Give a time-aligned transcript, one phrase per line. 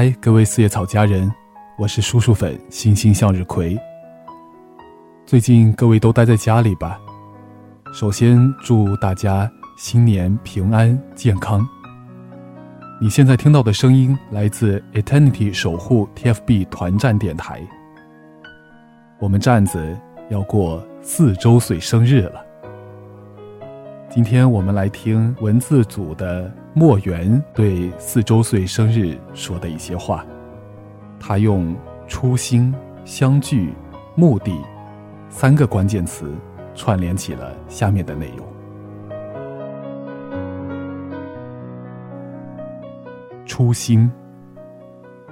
[0.00, 1.30] 嗨，各位四叶草家人，
[1.76, 3.78] 我是叔叔粉星星向日葵。
[5.26, 6.98] 最近各位都待在家里吧？
[7.92, 11.60] 首先祝大家新年平安健康。
[12.98, 17.60] 你现在听到的声音来自 Eternity 守护 TFB 团战电台。
[19.18, 19.94] 我们站子
[20.30, 22.42] 要过四周岁生日了。
[24.08, 30.24] 今天我们来听文字组的墨源对四周岁生日说的一些话。
[31.18, 31.76] 他用
[32.06, 32.74] 初心、
[33.04, 33.74] 相聚、
[34.14, 34.56] 目的
[35.28, 36.32] 三个关键词
[36.74, 38.46] 串联起了下面的内容。
[43.44, 44.10] 初心，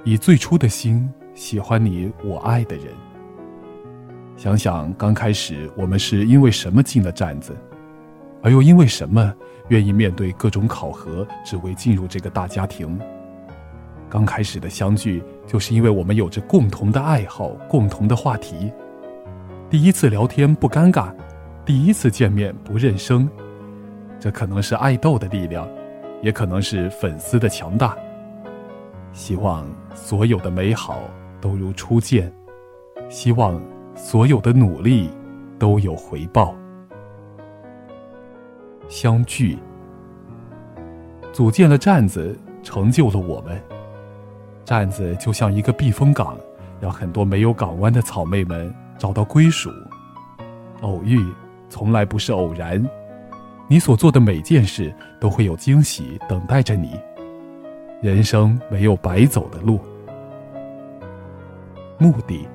[0.03, 2.87] 以最初的心喜欢你，我爱的人。
[4.35, 7.55] 想想刚开始我们是因为什么进了站子？
[8.41, 9.33] 而又因为什么
[9.67, 12.99] 愿意面对各种考核，只为进入这个大家庭？
[14.09, 18.71] 刚开始的相聚，就是因为我们有着共同的爱好、共同的话题。
[19.69, 21.13] 第一次聊天不尴尬，
[21.63, 23.29] 第一次见面不认生。
[24.19, 25.67] 这可能是爱豆的力量，
[26.23, 27.95] 也可能是粉丝的强大。
[29.13, 31.01] 希望所有的美好
[31.39, 32.33] 都如初见，
[33.09, 33.61] 希望
[33.95, 35.09] 所有的努力
[35.59, 36.55] 都有回报。
[38.89, 39.55] 相聚，
[41.31, 43.61] 组建了站子，成就了我们。
[44.65, 46.35] 站子就像一个避风港，
[46.81, 49.69] 让很多没有港湾的草妹们找到归属。
[50.81, 51.23] 偶遇
[51.69, 52.83] 从来不是偶然，
[53.67, 56.99] 你所做的每件事都会有惊喜等待着你。
[58.01, 59.79] 人生没有白走的路。
[61.99, 62.47] 目的，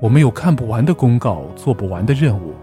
[0.00, 2.54] 我们有看不完的公告，做不完的任务，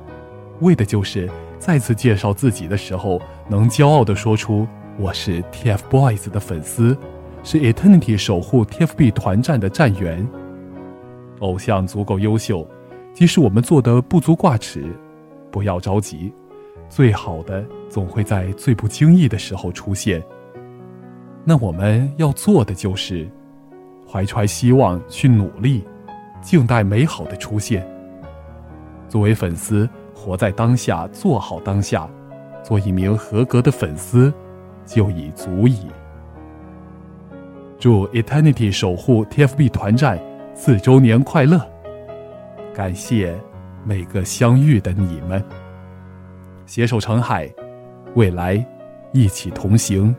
[0.60, 1.32] 为的就是。
[1.66, 4.68] 再次介绍自己的时候，能骄傲地说出
[5.00, 6.98] 我是 TFBOYS 的粉丝，
[7.42, 10.28] 是 Eternity 守护 TFB 团战的战员。
[11.40, 12.68] 偶像足够优秀，
[13.14, 14.84] 即使我们做的不足挂齿，
[15.50, 16.34] 不要着急，
[16.90, 20.22] 最好的总会在最不经意的时候出现。
[21.46, 23.26] 那我们要做的就是
[24.06, 25.86] 怀揣希望去努力，
[26.42, 27.88] 静待美好的出现。
[29.08, 29.90] 作为粉丝。
[30.24, 32.10] 活在当下，做好当下，
[32.64, 34.34] 做一名合格的粉丝，
[34.86, 35.88] 就已足矣。
[37.78, 40.18] 祝 Eternity 守护 TFB 团战
[40.56, 41.60] 四周年快乐！
[42.74, 43.38] 感谢
[43.84, 45.44] 每个相遇的你们，
[46.66, 47.54] 携手成海，
[48.16, 48.66] 未来
[49.12, 50.16] 一起同行。